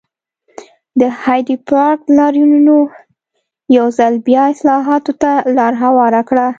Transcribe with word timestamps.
د 0.99 1.01
هایډپارک 1.23 1.99
لاریونونو 2.17 2.77
یو 3.77 3.87
ځل 3.97 4.13
بیا 4.27 4.43
اصلاحاتو 4.53 5.13
ته 5.21 5.31
لار 5.57 5.73
هواره 5.83 6.21
کړه. 6.29 6.47